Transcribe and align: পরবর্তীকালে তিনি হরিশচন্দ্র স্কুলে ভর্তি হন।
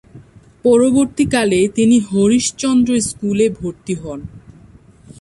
পরবর্তীকালে 0.63 1.59
তিনি 1.75 1.97
হরিশচন্দ্র 2.09 2.91
স্কুলে 3.01 3.45
ভর্তি 3.59 3.93
হন। 3.95 4.19